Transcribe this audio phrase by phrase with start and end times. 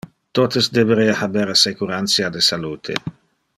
[0.37, 3.01] Totes deberea haber assecurantia de salute.